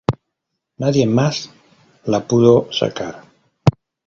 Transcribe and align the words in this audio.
Nadie 0.79 1.05
más 1.05 1.51
la 2.05 2.27
pudo 2.27 2.73
sacar. 2.73 3.23